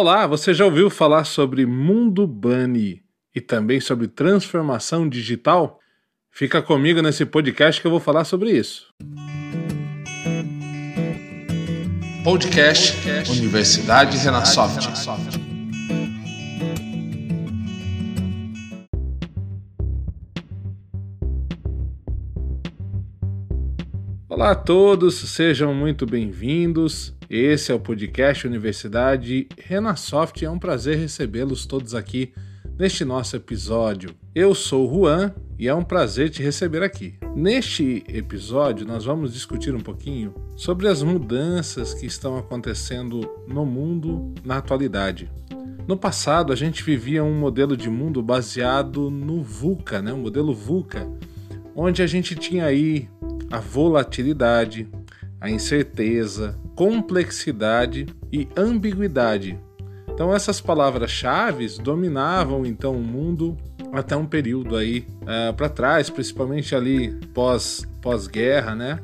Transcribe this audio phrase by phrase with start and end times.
[0.00, 3.02] Olá, você já ouviu falar sobre Mundo Bunny
[3.34, 5.80] e também sobre transformação digital?
[6.30, 8.94] Fica comigo nesse podcast que eu vou falar sobre isso.
[12.22, 12.96] Podcast
[13.28, 15.47] Universidade Renasoft.
[24.38, 27.12] Olá a todos, sejam muito bem-vindos.
[27.28, 30.44] Esse é o podcast Universidade Renasoft.
[30.44, 32.32] É um prazer recebê-los todos aqui
[32.78, 34.14] neste nosso episódio.
[34.32, 37.18] Eu sou o Juan e é um prazer te receber aqui.
[37.34, 44.32] Neste episódio, nós vamos discutir um pouquinho sobre as mudanças que estão acontecendo no mundo
[44.44, 45.28] na atualidade.
[45.84, 50.12] No passado, a gente vivia um modelo de mundo baseado no VUCA, né?
[50.12, 51.10] um modelo VUCA,
[51.74, 53.08] onde a gente tinha aí
[53.50, 54.88] a volatilidade,
[55.40, 59.58] a incerteza, complexidade e ambiguidade.
[60.08, 63.56] Então essas palavras-chave dominavam então o mundo
[63.92, 68.98] até um período aí uh, para trás, principalmente ali pós pós-guerra, né?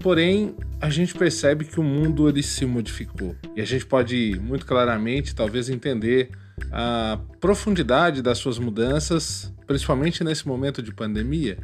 [0.00, 4.64] Porém, a gente percebe que o mundo ele se modificou e a gente pode muito
[4.64, 6.30] claramente talvez entender
[6.70, 11.58] a profundidade das suas mudanças, principalmente nesse momento de pandemia.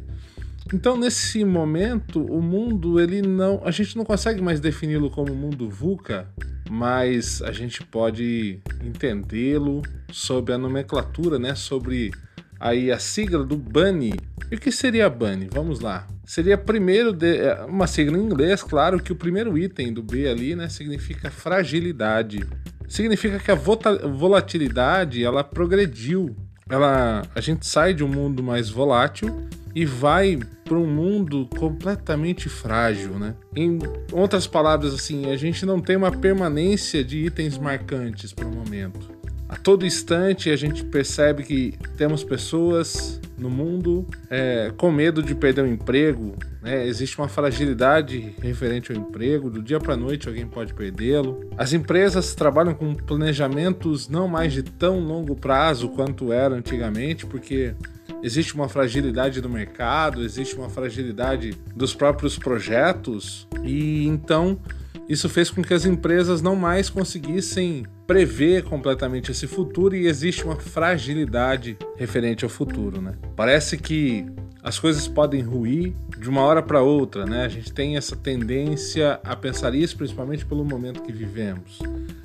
[0.73, 5.69] Então, nesse momento, o mundo, ele não, a gente não consegue mais defini-lo como mundo
[5.69, 6.27] VUCA,
[6.69, 12.11] mas a gente pode entendê-lo sob a nomenclatura, né, sobre
[12.59, 14.13] aí a sigla do BUNNY.
[14.51, 15.49] E o que seria BUNNY?
[15.51, 16.07] Vamos lá.
[16.25, 20.27] Seria primeiro de, é, uma sigla em inglês, claro que o primeiro item do B
[20.27, 22.43] ali, né, significa fragilidade.
[22.87, 26.35] Significa que a volatilidade, ela progrediu.
[26.67, 32.49] Ela, a gente sai de um mundo mais volátil e vai para um mundo completamente
[32.49, 33.35] frágil, né?
[33.55, 33.77] Em
[34.11, 39.11] outras palavras, assim, a gente não tem uma permanência de itens marcantes para o momento.
[39.47, 45.35] A todo instante a gente percebe que temos pessoas no mundo é, com medo de
[45.35, 46.85] perder o emprego, né?
[46.87, 51.49] existe uma fragilidade referente ao emprego, do dia para noite alguém pode perdê-lo.
[51.57, 57.75] As empresas trabalham com planejamentos não mais de tão longo prazo quanto era antigamente, porque
[58.23, 64.59] existe uma fragilidade do mercado, existe uma fragilidade dos próprios projetos, e então
[65.07, 70.43] isso fez com que as empresas não mais conseguissem prever completamente esse futuro e existe
[70.43, 73.13] uma fragilidade referente ao futuro, né?
[73.35, 74.25] Parece que
[74.63, 77.45] as coisas podem ruir de uma hora para outra, né?
[77.45, 81.79] A gente tem essa tendência a pensar isso, principalmente pelo momento que vivemos.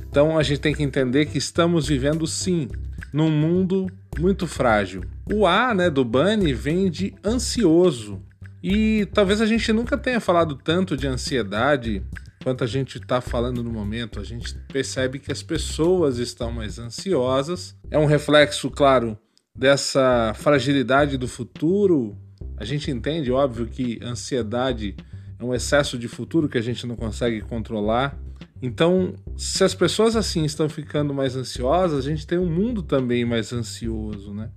[0.08, 2.66] Então a gente tem que entender que estamos vivendo sim
[3.12, 5.04] num mundo muito frágil.
[5.30, 8.22] O A, né, do Bunny vem de ansioso.
[8.62, 12.02] E talvez a gente nunca tenha falado tanto de ansiedade
[12.42, 14.18] quanto a gente está falando no momento.
[14.18, 17.76] A gente percebe que as pessoas estão mais ansiosas.
[17.90, 19.18] É um reflexo, claro,
[19.54, 22.16] dessa fragilidade do futuro.
[22.56, 24.96] A gente entende, óbvio, que ansiedade
[25.38, 28.18] é um excesso de futuro que a gente não consegue controlar.
[28.62, 33.24] Então, se as pessoas assim estão ficando mais ansiosas, a gente tem um mundo também
[33.24, 34.50] mais ansioso, né?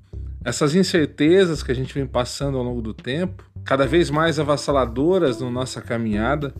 [0.43, 5.39] Essas incertezas que a gente vem passando ao longo do tempo, cada vez mais avassaladoras
[5.39, 6.53] na nossa caminhada,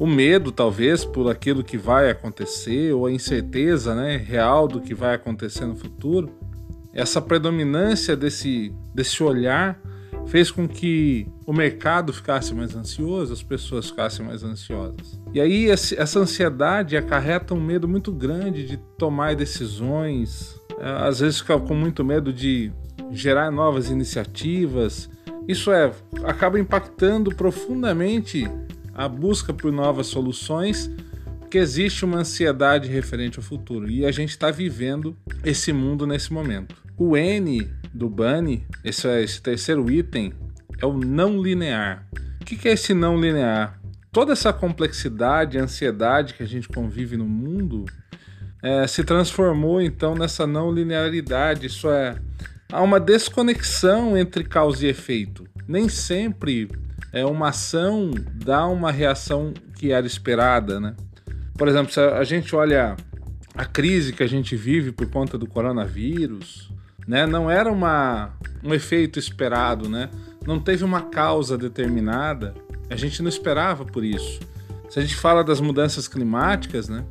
[0.00, 4.94] o medo talvez por aquilo que vai acontecer ou a incerteza, né, real do que
[4.94, 6.30] vai acontecer no futuro,
[6.94, 9.78] essa predominância desse desse olhar
[10.26, 15.20] fez com que o mercado ficasse mais ansioso, as pessoas ficassem mais ansiosas.
[15.34, 21.40] E aí essa ansiedade acarreta um medo muito grande de tomar decisões, é, às vezes
[21.40, 22.72] fica com muito medo de
[23.10, 25.10] gerar novas iniciativas.
[25.46, 25.92] Isso é
[26.24, 28.48] acaba impactando profundamente
[28.94, 30.90] a busca por novas soluções,
[31.38, 36.32] porque existe uma ansiedade referente ao futuro e a gente está vivendo esse mundo nesse
[36.32, 36.74] momento.
[36.96, 40.32] O N do Bunny, esse, esse terceiro item,
[40.80, 42.06] é o não linear.
[42.40, 43.80] O que é esse não linear?
[44.12, 47.84] Toda essa complexidade, ansiedade que a gente convive no mundo
[48.62, 51.66] é, se transformou então nessa não linearidade.
[51.66, 52.16] Isso é,
[52.70, 55.46] há uma desconexão entre causa e efeito.
[55.66, 56.68] Nem sempre
[57.12, 60.94] é uma ação dá uma reação que era esperada, né?
[61.56, 62.96] Por exemplo, se a gente olha
[63.54, 66.70] a crise que a gente vive por conta do coronavírus,
[67.06, 67.26] né?
[67.26, 70.08] Não era uma, um efeito esperado, né?
[70.46, 72.54] Não teve uma causa determinada.
[72.88, 74.40] A gente não esperava por isso.
[74.88, 77.04] Se a gente fala das mudanças climáticas, né?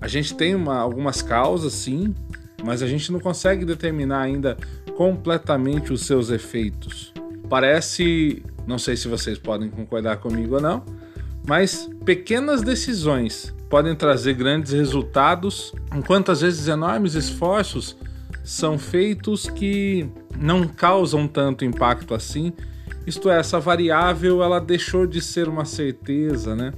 [0.00, 2.14] A gente tem uma, algumas causas, sim,
[2.64, 4.56] mas a gente não consegue determinar ainda
[4.96, 7.12] completamente os seus efeitos.
[7.48, 10.84] Parece, não sei se vocês podem concordar comigo ou não,
[11.46, 17.96] Mas pequenas decisões podem trazer grandes resultados, enquanto às vezes enormes esforços
[18.42, 20.08] são feitos que
[20.38, 22.52] não causam tanto impacto assim.
[23.06, 26.72] Isto é, essa variável ela deixou de ser uma certeza, né?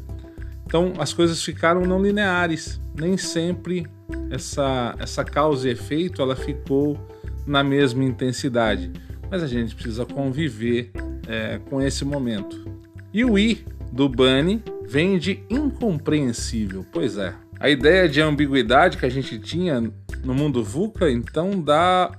[0.66, 2.78] Então as coisas ficaram não lineares.
[2.94, 3.86] Nem sempre
[4.30, 6.98] essa, essa causa e efeito ela ficou
[7.46, 8.92] na mesma intensidade.
[9.30, 10.90] Mas a gente precisa conviver
[11.28, 12.64] é, com esse momento.
[13.12, 16.84] E o I do Bunny vem de incompreensível.
[16.90, 17.34] Pois é.
[17.60, 19.80] A ideia de ambiguidade que a gente tinha
[20.24, 22.10] no mundo VUCA, então dá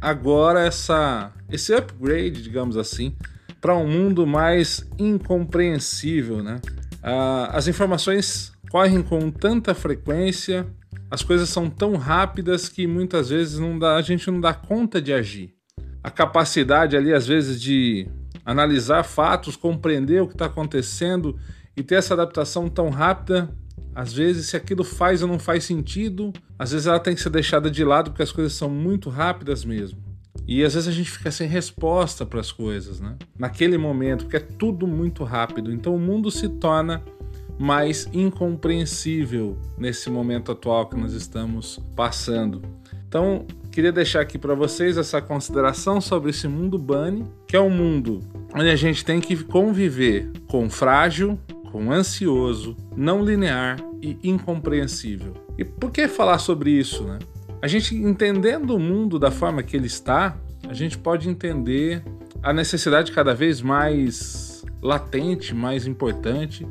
[0.00, 3.16] agora essa esse upgrade, digamos assim,
[3.60, 6.60] para um mundo mais incompreensível, né?
[7.02, 10.66] Ah, as informações correm com tanta frequência,
[11.10, 15.00] as coisas são tão rápidas que muitas vezes não dá, a gente não dá conta
[15.00, 15.54] de agir.
[16.02, 18.06] A capacidade ali, às vezes, de
[18.48, 21.38] analisar fatos, compreender o que está acontecendo
[21.76, 23.54] e ter essa adaptação tão rápida,
[23.94, 27.28] às vezes, se aquilo faz ou não faz sentido, às vezes ela tem que ser
[27.28, 29.98] deixada de lado porque as coisas são muito rápidas mesmo.
[30.46, 33.16] E às vezes a gente fica sem resposta para as coisas, né?
[33.38, 35.70] Naquele momento, porque é tudo muito rápido.
[35.70, 37.02] Então o mundo se torna
[37.58, 42.62] mais incompreensível nesse momento atual que nós estamos passando.
[43.06, 43.46] Então,
[43.78, 48.24] queria deixar aqui para vocês essa consideração sobre esse mundo Bunny, que é um mundo
[48.52, 51.38] onde a gente tem que conviver com frágil,
[51.70, 55.32] com ansioso, não linear e incompreensível.
[55.56, 57.20] E por que falar sobre isso, né?
[57.62, 60.36] A gente entendendo o mundo da forma que ele está,
[60.68, 62.02] a gente pode entender
[62.42, 66.66] a necessidade cada vez mais latente, mais importante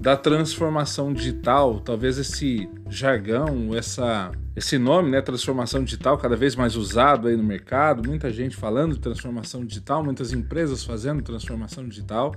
[0.00, 6.76] da transformação digital, talvez esse jargão, essa, esse nome, né, transformação digital, cada vez mais
[6.76, 12.34] usado aí no mercado, muita gente falando de transformação digital, muitas empresas fazendo transformação digital,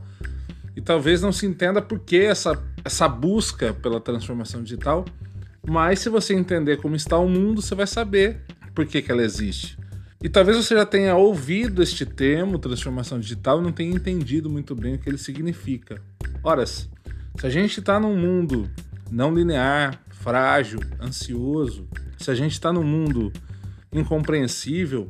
[0.75, 5.05] e talvez não se entenda por que essa, essa busca pela transformação digital,
[5.67, 8.41] mas se você entender como está o mundo, você vai saber
[8.73, 9.77] por que, que ela existe.
[10.23, 14.75] E talvez você já tenha ouvido este termo, transformação digital, e não tenha entendido muito
[14.75, 16.01] bem o que ele significa.
[16.43, 16.63] Ora,
[17.39, 18.69] se a gente está num mundo
[19.09, 21.87] não linear, frágil, ansioso,
[22.17, 23.31] se a gente está num mundo
[23.91, 25.09] incompreensível,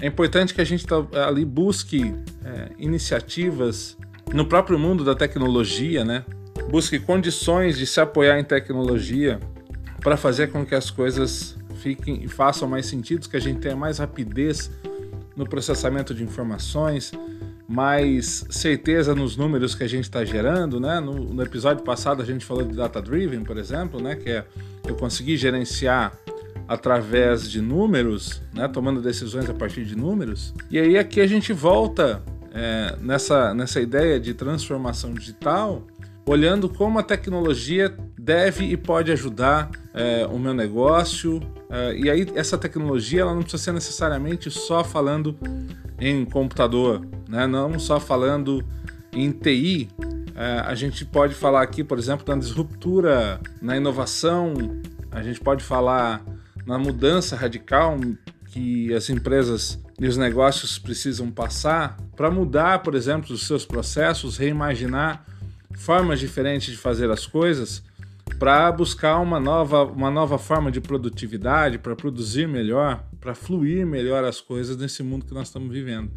[0.00, 0.96] é importante que a gente tá,
[1.26, 2.14] ali busque
[2.44, 3.96] é, iniciativas
[4.32, 6.24] no próprio mundo da tecnologia, né?
[6.70, 9.38] Busque condições de se apoiar em tecnologia
[10.00, 13.76] para fazer com que as coisas fiquem e façam mais sentido, que a gente tenha
[13.76, 14.70] mais rapidez
[15.36, 17.12] no processamento de informações,
[17.68, 21.00] mais certeza nos números que a gente está gerando, né?
[21.00, 24.14] No, no, episódio passado a gente falou de data driven, por exemplo, né?
[24.14, 24.44] Que é
[24.86, 26.16] eu conseguir gerenciar
[26.68, 28.68] através de números, né?
[28.68, 30.54] Tomando decisões a partir de números.
[30.70, 32.22] E aí aqui a gente volta
[32.54, 35.82] é, nessa, nessa ideia de transformação digital,
[36.26, 41.40] olhando como a tecnologia deve e pode ajudar é, o meu negócio.
[41.70, 45.38] É, e aí essa tecnologia ela não precisa ser necessariamente só falando
[46.00, 47.46] em computador, né?
[47.46, 48.64] não só falando
[49.12, 49.88] em TI.
[50.34, 54.52] É, a gente pode falar aqui, por exemplo, na disruptura, na inovação,
[55.10, 56.22] a gente pode falar
[56.66, 57.96] na mudança radical
[58.48, 64.36] que as empresas e os negócios precisam passar para mudar, por exemplo, os seus processos,
[64.36, 65.24] reimaginar
[65.76, 67.82] formas diferentes de fazer as coisas
[68.38, 74.24] para buscar uma nova, uma nova forma de produtividade, para produzir melhor, para fluir melhor
[74.24, 76.10] as coisas nesse mundo que nós estamos vivendo.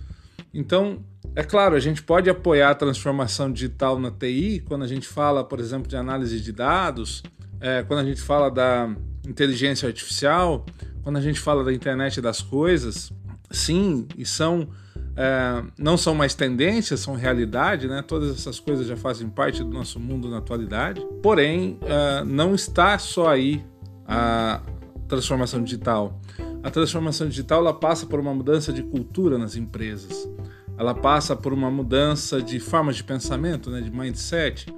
[0.53, 1.03] Então,
[1.35, 5.43] é claro, a gente pode apoiar a transformação digital na TI quando a gente fala,
[5.43, 7.23] por exemplo, de análise de dados,
[7.61, 8.89] é, quando a gente fala da
[9.27, 10.65] inteligência artificial,
[11.03, 13.11] quando a gente fala da internet das coisas,
[13.51, 14.67] sim, e são
[15.21, 18.01] é, não são mais tendências, são realidade, né?
[18.01, 21.05] Todas essas coisas já fazem parte do nosso mundo na atualidade.
[21.21, 23.61] Porém, é, não está só aí
[24.07, 24.61] a
[25.09, 26.21] transformação digital.
[26.63, 30.29] A transformação digital ela passa por uma mudança de cultura nas empresas.
[30.77, 33.81] Ela passa por uma mudança de formas de pensamento, né?
[33.81, 34.73] De mindset.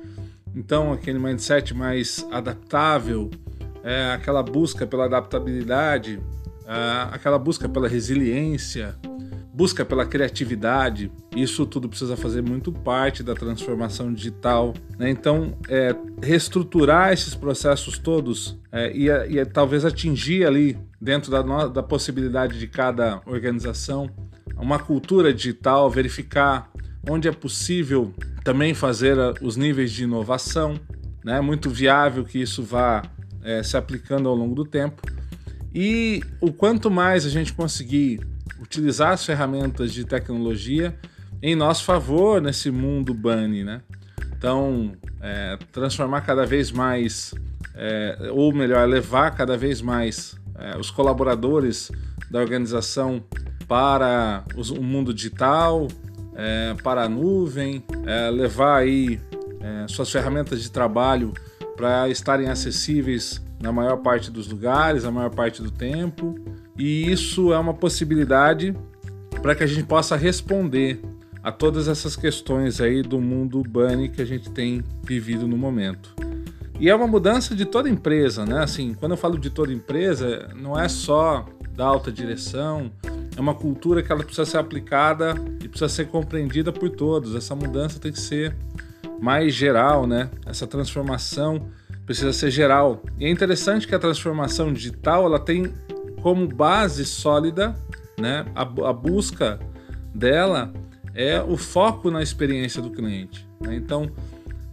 [0.56, 3.30] Então, aquele mindset mais adaptável,
[3.84, 6.20] é, aquela busca pela adaptabilidade,
[6.66, 8.98] é, aquela busca pela resiliência,
[9.54, 11.12] busca pela criatividade.
[11.36, 14.74] Isso tudo precisa fazer muito parte da transformação digital.
[14.98, 15.10] Né?
[15.10, 21.84] Então, é, reestruturar esses processos todos é, e, e talvez atingir ali, dentro da, da
[21.84, 24.10] possibilidade de cada organização,
[24.56, 26.72] uma cultura digital, verificar
[27.10, 30.80] onde é possível também fazer os níveis de inovação.
[31.26, 31.38] Né?
[31.38, 33.02] É muito viável que isso vá
[33.44, 35.02] é, se aplicando ao longo do tempo.
[35.74, 38.20] E o quanto mais a gente conseguir
[38.72, 40.98] utilizar as ferramentas de tecnologia
[41.44, 43.82] em nosso favor nesse mundo bunny, né?
[44.38, 47.36] Então, é, transformar cada vez mais,
[47.76, 51.92] é, ou melhor, levar cada vez mais é, os colaboradores
[52.30, 53.22] da organização
[53.68, 55.88] para o mundo digital,
[56.36, 59.20] é, para a nuvem, é, levar aí
[59.60, 61.34] é, suas ferramentas de trabalho
[61.76, 66.36] para estarem acessíveis na maior parte dos lugares, a maior parte do tempo.
[66.82, 68.76] E isso é uma possibilidade
[69.40, 71.00] para que a gente possa responder
[71.44, 76.16] a todas essas questões aí do mundo bunny que a gente tem vivido no momento.
[76.80, 78.64] E é uma mudança de toda empresa, né?
[78.64, 81.46] Assim, quando eu falo de toda empresa, não é só
[81.76, 82.92] da alta direção,
[83.38, 87.36] é uma cultura que ela precisa ser aplicada e precisa ser compreendida por todos.
[87.36, 88.56] Essa mudança tem que ser
[89.22, 90.32] mais geral, né?
[90.48, 91.68] Essa transformação
[92.08, 93.04] precisa ser geral.
[93.20, 95.72] E é interessante que a transformação digital ela tem
[96.22, 97.76] como base sólida,
[98.20, 98.46] né?
[98.56, 99.60] A, a busca
[100.14, 100.72] dela
[101.14, 103.48] é o foco na experiência do cliente.
[103.60, 103.76] Né?
[103.76, 104.10] Então,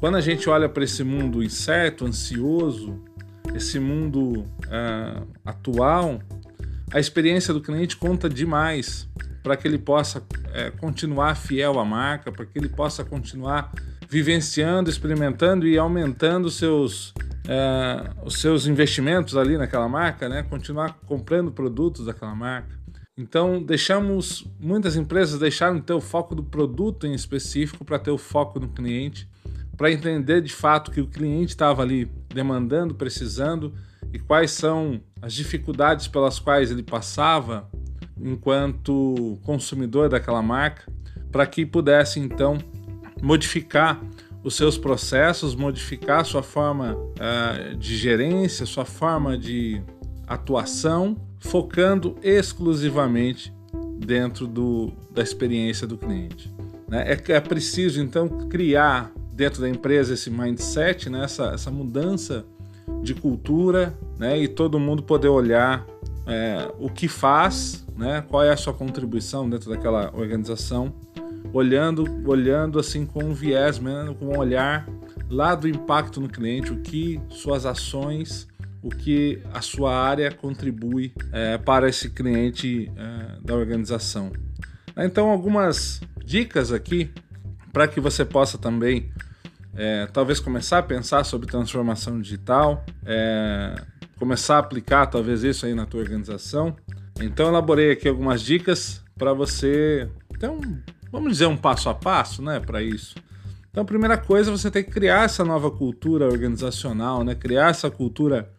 [0.00, 3.02] quando a gente olha para esse mundo incerto, ansioso,
[3.54, 6.20] esse mundo uh, atual,
[6.92, 9.08] a experiência do cliente conta demais
[9.42, 13.72] para que ele possa é, continuar fiel à marca, para que ele possa continuar
[14.08, 17.12] vivenciando, experimentando e aumentando seus,
[17.48, 20.42] é, os seus investimentos ali naquela marca, né?
[20.42, 22.78] continuar comprando produtos daquela marca.
[23.16, 28.10] Então, deixamos muitas empresas deixaram de ter o foco do produto em específico para ter
[28.10, 29.26] o foco no cliente,
[29.76, 33.72] para entender de fato que o cliente estava ali demandando, precisando
[34.12, 37.68] e quais são as dificuldades pelas quais ele passava
[38.20, 40.84] enquanto consumidor daquela marca,
[41.32, 42.58] para que pudesse então
[43.22, 44.00] modificar
[44.48, 49.82] os seus processos, modificar sua forma uh, de gerência, sua forma de
[50.26, 53.52] atuação focando exclusivamente
[53.98, 56.50] dentro do, da experiência do cliente.
[56.88, 57.12] Né?
[57.12, 61.24] É, é preciso então criar dentro da empresa esse mindset, né?
[61.24, 62.46] essa, essa mudança
[63.02, 64.38] de cultura né?
[64.38, 65.86] e todo mundo poder olhar
[66.26, 68.24] é, o que faz, né?
[68.26, 70.94] qual é a sua contribuição dentro daquela organização,
[71.52, 74.14] olhando, olhando assim com um viés, né?
[74.18, 74.88] com um olhar
[75.28, 78.48] lá do impacto no cliente, o que suas ações
[78.82, 84.32] o que a sua área contribui é, para esse cliente é, da organização.
[84.96, 87.10] Então, algumas dicas aqui
[87.72, 89.10] para que você possa também
[89.74, 93.74] é, talvez começar a pensar sobre transformação digital, é,
[94.18, 96.76] começar a aplicar talvez isso aí na tua organização.
[97.20, 100.60] Então, elaborei aqui algumas dicas para você, então,
[101.10, 103.14] vamos dizer um passo a passo, né, para isso.
[103.70, 107.34] Então, a primeira coisa, você tem que criar essa nova cultura organizacional, né?
[107.34, 108.50] Criar essa cultura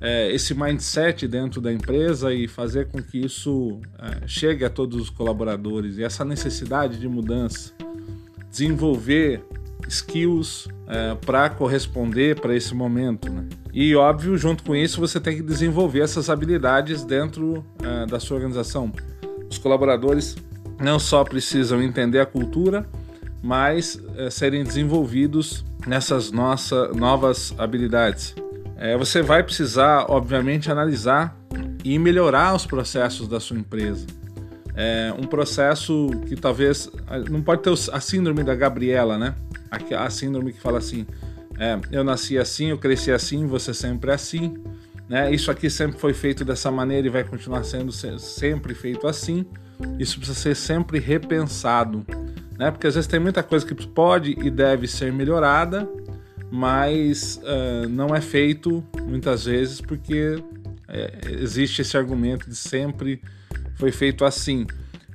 [0.00, 5.00] é, esse mindset dentro da empresa e fazer com que isso é, chegue a todos
[5.00, 7.72] os colaboradores e essa necessidade de mudança,
[8.50, 9.44] desenvolver
[9.86, 13.30] skills é, para corresponder para esse momento.
[13.30, 13.46] Né?
[13.72, 18.36] E óbvio, junto com isso, você tem que desenvolver essas habilidades dentro é, da sua
[18.36, 18.90] organização.
[19.50, 20.36] Os colaboradores
[20.80, 22.86] não só precisam entender a cultura,
[23.42, 28.34] mas é, serem desenvolvidos nessas nossa, novas habilidades
[28.80, 31.36] é, você vai precisar, obviamente, analisar
[31.84, 34.06] e melhorar os processos da sua empresa.
[34.74, 36.90] É um processo que talvez
[37.28, 39.34] não pode ter a síndrome da Gabriela, né?
[39.70, 41.06] A, a síndrome que fala assim:
[41.58, 44.56] é, eu nasci assim, eu cresci assim, você sempre é assim.
[45.10, 45.34] Né?
[45.34, 49.44] Isso aqui sempre foi feito dessa maneira e vai continuar sendo sempre feito assim.
[49.98, 52.06] Isso precisa ser sempre repensado,
[52.56, 52.70] né?
[52.70, 55.88] Porque às vezes tem muita coisa que pode e deve ser melhorada,
[56.48, 60.40] mas uh, não é feito muitas vezes porque
[60.86, 63.20] é, existe esse argumento de sempre
[63.74, 64.64] foi feito assim.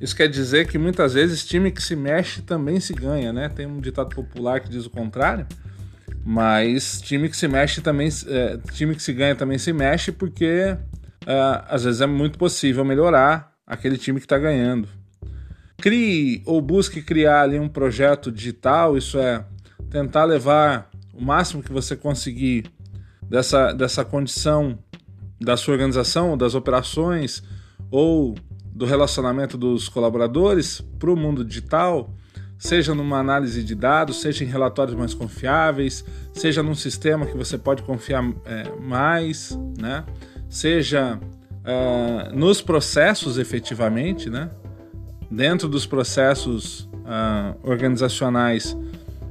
[0.02, 3.48] Isso quer dizer que muitas vezes time que se mexe também se ganha, né?
[3.48, 5.48] Tem um ditado popular que diz o contrário,
[6.25, 10.75] mas time que se mexe também, é, time que se ganha também se mexe porque
[11.24, 14.89] uh, às vezes é muito possível melhorar aquele time que está ganhando.
[15.77, 19.46] Crie ou busque criar ali um projeto digital, isso é
[19.91, 22.65] tentar levar o máximo que você conseguir
[23.22, 24.79] dessa, dessa condição
[25.39, 27.44] da sua organização, das operações
[27.91, 28.34] ou
[28.65, 32.12] do relacionamento dos colaboradores para o mundo digital,
[32.58, 37.58] seja numa análise de dados, seja em relatórios mais confiáveis, seja num sistema que você
[37.58, 40.04] pode confiar é, mais, né?
[40.50, 44.50] seja uh, nos processos efetivamente, né?
[45.30, 48.76] dentro dos processos uh, organizacionais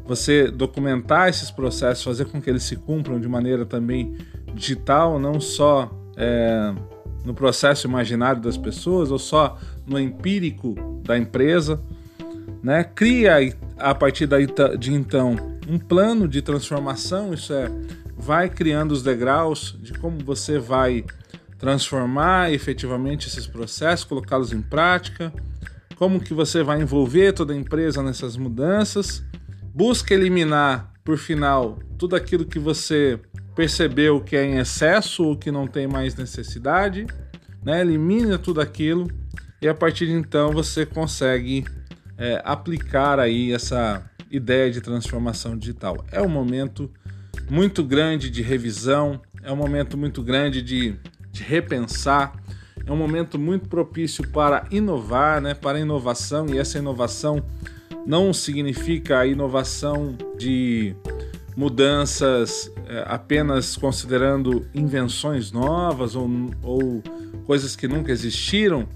[0.06, 4.16] você documentar esses processos, fazer com que eles se cumpram de maneira também
[4.54, 6.72] digital, não só é,
[7.24, 11.80] no processo imaginário das pessoas ou só no empírico da empresa,
[12.64, 12.82] né?
[12.82, 13.34] Cria
[13.76, 14.46] a partir daí
[14.78, 15.36] de então
[15.68, 17.70] um plano de transformação, isso é,
[18.16, 21.04] vai criando os degraus de como você vai
[21.58, 25.30] transformar efetivamente esses processos, colocá-los em prática,
[25.96, 29.22] como que você vai envolver toda a empresa nessas mudanças,
[29.74, 33.20] busca eliminar, por final, tudo aquilo que você
[33.54, 37.06] percebeu que é em excesso ou que não tem mais necessidade,
[37.62, 37.82] né?
[37.82, 39.06] elimina tudo aquilo
[39.60, 41.64] e a partir de então você consegue
[42.18, 46.04] é, aplicar aí essa ideia de transformação digital.
[46.10, 46.90] É um momento
[47.50, 50.96] muito grande de revisão, é um momento muito grande de,
[51.30, 52.34] de repensar,
[52.86, 57.42] é um momento muito propício para inovar, né, para inovação, e essa inovação
[58.06, 60.94] não significa a inovação de
[61.56, 66.28] mudanças é, apenas considerando invenções novas ou,
[66.62, 67.02] ou
[67.46, 68.88] coisas que nunca existiram,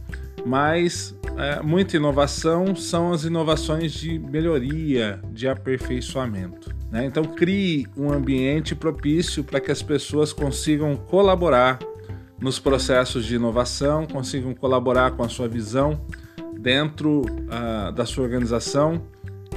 [0.44, 6.74] mas é, muita inovação são as inovações de melhoria, de aperfeiçoamento.
[6.90, 7.06] Né?
[7.06, 11.78] Então, crie um ambiente propício para que as pessoas consigam colaborar
[12.40, 16.00] nos processos de inovação, consigam colaborar com a sua visão
[16.58, 19.02] dentro uh, da sua organização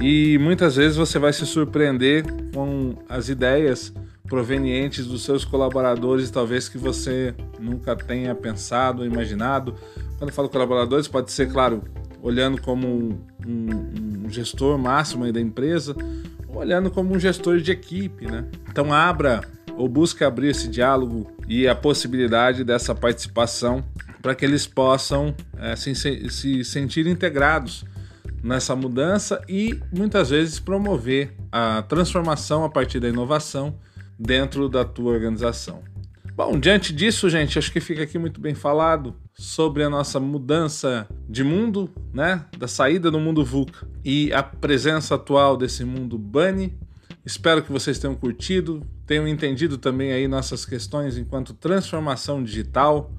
[0.00, 3.92] e muitas vezes você vai se surpreender com as ideias
[4.28, 9.74] provenientes dos seus colaboradores, talvez que você nunca tenha pensado imaginado.
[10.22, 11.82] Quando eu falo colaboradores, pode ser, claro,
[12.22, 15.96] olhando como um, um, um gestor máximo da empresa,
[16.46, 18.44] ou olhando como um gestor de equipe, né?
[18.70, 19.40] Então abra
[19.76, 23.82] ou busque abrir esse diálogo e a possibilidade dessa participação
[24.22, 25.92] para que eles possam é, se,
[26.30, 27.84] se sentir integrados
[28.44, 33.74] nessa mudança e muitas vezes promover a transformação a partir da inovação
[34.16, 35.82] dentro da tua organização.
[36.36, 41.06] Bom, diante disso, gente, acho que fica aqui muito bem falado sobre a nossa mudança
[41.28, 42.44] de mundo, né?
[42.56, 46.76] Da saída do mundo VUCA e a presença atual desse mundo Bunny.
[47.24, 53.12] Espero que vocês tenham curtido, tenham entendido também aí nossas questões enquanto transformação digital,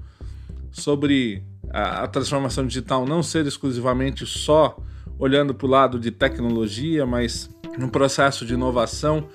[0.70, 4.76] sobre a, a transformação digital não ser exclusivamente só
[5.18, 7.48] olhando para o lado de tecnologia, mas
[7.78, 9.28] um processo de inovação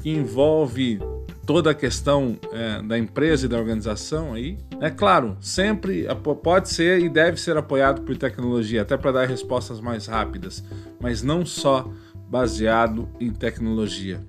[0.00, 0.98] que envolve
[1.46, 4.58] toda a questão é, da empresa e da organização aí.
[4.80, 6.06] É claro, sempre
[6.42, 10.62] pode ser e deve ser apoiado por tecnologia, até para dar respostas mais rápidas,
[11.00, 11.88] mas não só
[12.28, 14.20] baseado em tecnologia.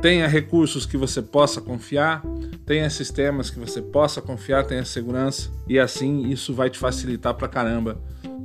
[0.00, 2.22] Tenha recursos que você possa confiar,
[2.64, 7.48] tenha sistemas que você possa confiar, tenha segurança e assim isso vai te facilitar para
[7.48, 8.00] caramba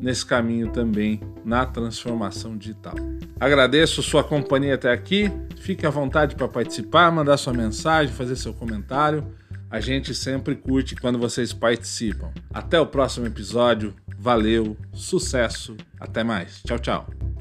[0.05, 2.93] nesse caminho também na transformação digital.
[3.39, 5.31] Agradeço sua companhia até aqui.
[5.57, 9.25] Fique à vontade para participar, mandar sua mensagem, fazer seu comentário.
[9.67, 12.31] A gente sempre curte quando vocês participam.
[12.53, 13.95] Até o próximo episódio.
[14.19, 16.61] Valeu, sucesso, até mais.
[16.61, 17.34] Tchau, tchau.